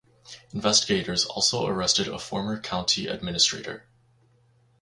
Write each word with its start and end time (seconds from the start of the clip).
Investigators 0.51 1.25
also 1.25 1.67
arrested 1.67 2.07
a 2.07 2.17
former 2.17 2.59
county 2.59 3.05
administrator. 3.05 3.85